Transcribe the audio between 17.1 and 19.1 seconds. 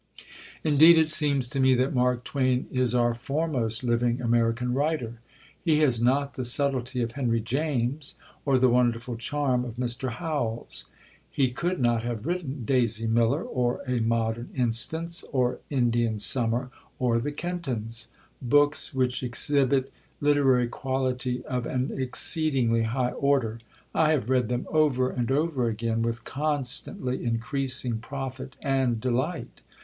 The Kentons books